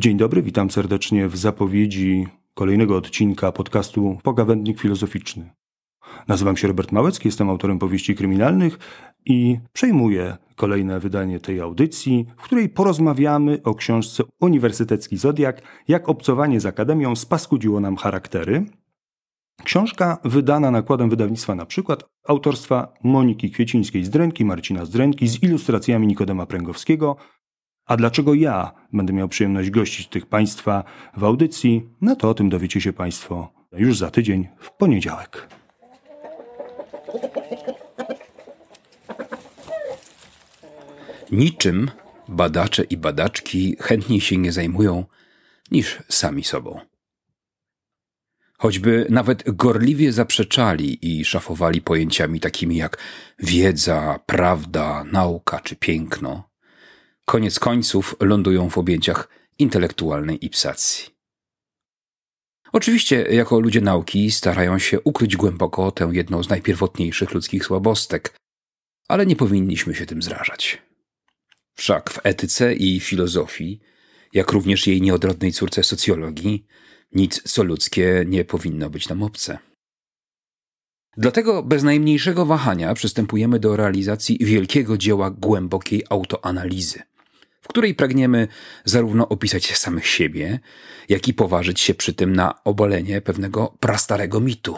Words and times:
Dzień 0.00 0.16
dobry, 0.16 0.42
witam 0.42 0.70
serdecznie 0.70 1.28
w 1.28 1.36
zapowiedzi 1.36 2.26
kolejnego 2.54 2.96
odcinka 2.96 3.52
podcastu 3.52 4.18
Pogawędnik 4.22 4.80
Filozoficzny. 4.80 5.50
Nazywam 6.28 6.56
się 6.56 6.68
Robert 6.68 6.92
Małecki, 6.92 7.28
jestem 7.28 7.50
autorem 7.50 7.78
powieści 7.78 8.14
kryminalnych 8.14 8.78
i 9.26 9.58
przejmuję 9.72 10.36
kolejne 10.56 11.00
wydanie 11.00 11.40
tej 11.40 11.60
audycji, 11.60 12.26
w 12.36 12.42
której 12.42 12.68
porozmawiamy 12.68 13.62
o 13.62 13.74
książce 13.74 14.22
Uniwersytecki 14.40 15.16
Zodiak, 15.16 15.62
jak 15.88 16.08
obcowanie 16.08 16.60
z 16.60 16.66
Akademią 16.66 17.16
spaskudziło 17.16 17.80
nam 17.80 17.96
charaktery. 17.96 18.64
Książka 19.64 20.18
wydana 20.24 20.70
nakładem 20.70 21.10
wydawnictwa 21.10 21.54
na 21.54 21.66
przykład 21.66 22.04
autorstwa 22.28 22.92
Moniki 23.04 23.50
Kwiecińskiej-Zdręki, 23.50 24.44
Marcina 24.44 24.84
Zdręki 24.84 25.28
z 25.28 25.42
ilustracjami 25.42 26.06
Nikodema 26.06 26.46
Pręgowskiego, 26.46 27.16
a 27.90 27.96
dlaczego 27.96 28.34
ja 28.34 28.72
będę 28.92 29.12
miał 29.12 29.28
przyjemność 29.28 29.70
gościć 29.70 30.08
tych 30.08 30.26
Państwa 30.26 30.84
w 31.16 31.24
audycji, 31.24 31.88
no 32.00 32.16
to 32.16 32.30
o 32.30 32.34
tym 32.34 32.48
dowiecie 32.48 32.80
się 32.80 32.92
Państwo 32.92 33.52
już 33.72 33.98
za 33.98 34.10
tydzień 34.10 34.48
w 34.58 34.70
poniedziałek. 34.70 35.48
Niczym 41.32 41.90
badacze 42.28 42.82
i 42.82 42.96
badaczki 42.96 43.76
chętniej 43.80 44.20
się 44.20 44.36
nie 44.36 44.52
zajmują 44.52 45.04
niż 45.70 45.98
sami 46.08 46.44
sobą. 46.44 46.80
Choćby 48.58 49.06
nawet 49.10 49.50
gorliwie 49.56 50.12
zaprzeczali 50.12 50.98
i 51.02 51.24
szafowali 51.24 51.82
pojęciami 51.82 52.40
takimi 52.40 52.76
jak 52.76 52.98
wiedza, 53.38 54.20
prawda, 54.26 55.04
nauka 55.04 55.60
czy 55.60 55.76
piękno, 55.76 56.49
koniec 57.30 57.58
końców 57.58 58.16
lądują 58.20 58.70
w 58.70 58.78
objęciach 58.78 59.28
intelektualnej 59.58 60.46
ipsacji. 60.46 61.14
Oczywiście, 62.72 63.22
jako 63.22 63.60
ludzie 63.60 63.80
nauki, 63.80 64.30
starają 64.30 64.78
się 64.78 65.00
ukryć 65.00 65.36
głęboko 65.36 65.90
tę 65.90 66.10
jedną 66.12 66.42
z 66.42 66.48
najpierwotniejszych 66.48 67.34
ludzkich 67.34 67.64
słabostek, 67.64 68.36
ale 69.08 69.26
nie 69.26 69.36
powinniśmy 69.36 69.94
się 69.94 70.06
tym 70.06 70.22
zrażać. 70.22 70.82
Wszak 71.74 72.10
w 72.10 72.20
etyce 72.22 72.74
i 72.74 73.00
filozofii, 73.00 73.80
jak 74.32 74.52
również 74.52 74.86
jej 74.86 75.02
nieodrodnej 75.02 75.52
córce 75.52 75.84
socjologii, 75.84 76.66
nic 77.12 77.42
co 77.42 77.62
ludzkie 77.62 78.24
nie 78.26 78.44
powinno 78.44 78.90
być 78.90 79.08
nam 79.08 79.22
obce. 79.22 79.58
Dlatego 81.16 81.62
bez 81.62 81.82
najmniejszego 81.82 82.46
wahania 82.46 82.94
przystępujemy 82.94 83.58
do 83.58 83.76
realizacji 83.76 84.38
wielkiego 84.40 84.98
dzieła 84.98 85.30
głębokiej 85.30 86.04
autoanalizy 86.08 87.09
której 87.70 87.94
pragniemy 87.94 88.48
zarówno 88.84 89.28
opisać 89.28 89.76
samych 89.76 90.06
siebie, 90.06 90.58
jak 91.08 91.28
i 91.28 91.34
poważyć 91.34 91.80
się 91.80 91.94
przy 91.94 92.14
tym 92.14 92.36
na 92.36 92.64
obalenie 92.64 93.20
pewnego 93.20 93.76
prastarego 93.80 94.40
mitu. 94.40 94.76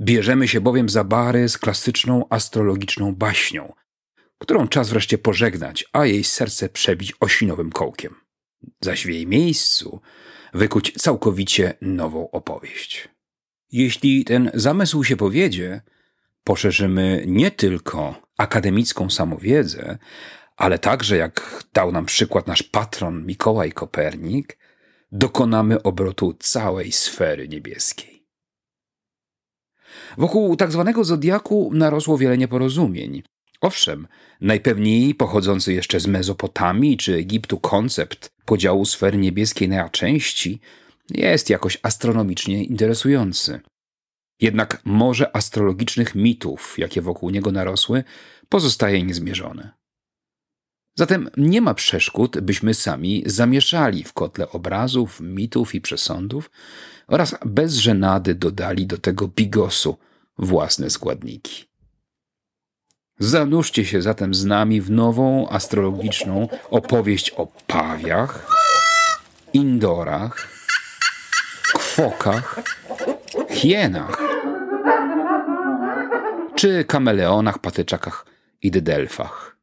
Bierzemy 0.00 0.48
się 0.48 0.60
bowiem 0.60 0.88
za 0.88 1.04
bary 1.04 1.48
z 1.48 1.58
klasyczną 1.58 2.24
astrologiczną 2.30 3.14
baśnią, 3.14 3.72
którą 4.38 4.68
czas 4.68 4.90
wreszcie 4.90 5.18
pożegnać, 5.18 5.84
a 5.92 6.06
jej 6.06 6.24
serce 6.24 6.68
przebić 6.68 7.12
osinowym 7.20 7.72
kołkiem. 7.72 8.14
Zaś 8.80 9.06
w 9.06 9.08
jej 9.08 9.26
miejscu 9.26 10.00
wykuć 10.54 10.92
całkowicie 10.98 11.74
nową 11.80 12.30
opowieść. 12.30 13.08
Jeśli 13.72 14.24
ten 14.24 14.50
zamysł 14.54 15.04
się 15.04 15.16
powiedzie, 15.16 15.80
poszerzymy 16.44 17.24
nie 17.26 17.50
tylko 17.50 18.22
akademicką 18.38 19.10
samowiedzę, 19.10 19.98
ale 20.56 20.78
także, 20.78 21.16
jak 21.16 21.64
dał 21.72 21.92
nam 21.92 22.06
przykład 22.06 22.46
nasz 22.46 22.62
patron 22.62 23.26
Mikołaj 23.26 23.72
Kopernik, 23.72 24.58
dokonamy 25.12 25.82
obrotu 25.82 26.34
całej 26.38 26.92
sfery 26.92 27.48
niebieskiej. 27.48 28.26
Wokół 30.18 30.56
tak 30.56 30.72
zwanego 30.72 31.04
zodiaku 31.04 31.70
narosło 31.74 32.18
wiele 32.18 32.38
nieporozumień. 32.38 33.22
Owszem, 33.60 34.08
najpewniej 34.40 35.14
pochodzący 35.14 35.72
jeszcze 35.72 36.00
z 36.00 36.06
Mezopotamii 36.06 36.96
czy 36.96 37.14
Egiptu 37.14 37.60
koncept 37.60 38.32
podziału 38.44 38.84
sfery 38.84 39.18
niebieskiej 39.18 39.68
na 39.68 39.88
części 39.88 40.60
jest 41.10 41.50
jakoś 41.50 41.78
astronomicznie 41.82 42.64
interesujący. 42.64 43.60
Jednak 44.40 44.80
morze 44.84 45.36
astrologicznych 45.36 46.14
mitów, 46.14 46.78
jakie 46.78 47.02
wokół 47.02 47.30
niego 47.30 47.52
narosły, 47.52 48.04
pozostaje 48.48 49.02
niezmierzone. 49.02 49.72
Zatem 50.98 51.30
nie 51.36 51.60
ma 51.60 51.74
przeszkód, 51.74 52.40
byśmy 52.40 52.74
sami 52.74 53.22
zamieszali 53.26 54.04
w 54.04 54.12
kotle 54.12 54.48
obrazów, 54.50 55.20
mitów 55.20 55.74
i 55.74 55.80
przesądów 55.80 56.50
oraz 57.06 57.34
bez 57.44 57.74
żenady 57.74 58.34
dodali 58.34 58.86
do 58.86 58.98
tego 58.98 59.28
bigosu 59.28 59.98
własne 60.38 60.90
składniki. 60.90 61.64
Zanurzcie 63.18 63.84
się 63.84 64.02
zatem 64.02 64.34
z 64.34 64.44
nami 64.44 64.80
w 64.80 64.90
nową 64.90 65.48
astrologiczną 65.48 66.48
opowieść 66.70 67.30
o 67.30 67.46
pawiach, 67.66 68.46
indorach, 69.52 70.48
kwokach, 71.74 72.60
hienach 73.50 74.22
czy 76.54 76.84
kameleonach, 76.84 77.58
patyczakach 77.58 78.26
i 78.62 78.70
dydelfach. 78.70 79.55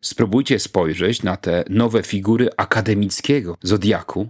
Spróbujcie 0.00 0.58
spojrzeć 0.58 1.22
na 1.22 1.36
te 1.36 1.64
nowe 1.70 2.02
figury 2.02 2.48
akademickiego 2.56 3.56
zodiaku, 3.62 4.28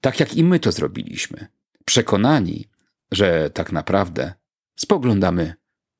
tak 0.00 0.20
jak 0.20 0.34
i 0.34 0.44
my 0.44 0.60
to 0.60 0.72
zrobiliśmy, 0.72 1.46
przekonani, 1.84 2.68
że 3.12 3.50
tak 3.50 3.72
naprawdę 3.72 4.32
spoglądamy 4.76 5.54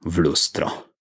w 0.04 0.18
lustro. 0.18 0.92